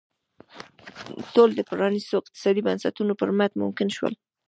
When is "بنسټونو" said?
2.67-3.13